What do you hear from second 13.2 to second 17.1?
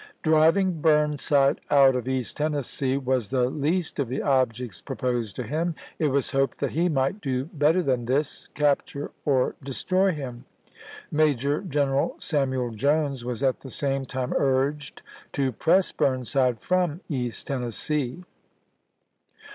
^ov^f ilea' was at the same time urged to press Burnside from ..^fSy